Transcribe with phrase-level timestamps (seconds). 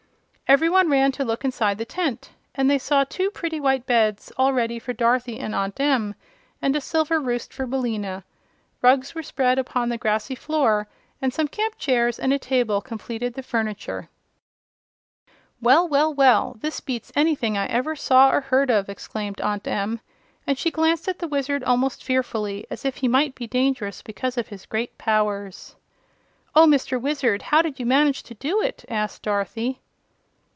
[0.59, 4.33] Every one ran to look inside the tent, and they saw two pretty white beds,
[4.35, 6.13] all ready for Dorothy and Aunt Em,
[6.61, 8.25] and a silver roost for Billina.
[8.81, 10.89] Rugs were spread upon the grassy floor
[11.21, 14.09] and some camp chairs and a table completed the furniture.
[15.61, 16.57] "Well, well, well!
[16.59, 20.01] This beats anything I ever saw or heard of!" exclaimed Aunt Em,
[20.45, 24.37] and she glanced at the Wizard almost fearfully, as if he might be dangerous because
[24.37, 25.77] of his great powers.
[26.53, 26.99] "Oh, Mr.
[26.99, 27.41] Wizard!
[27.43, 29.79] How did you manage to do it?" asked Dorothy.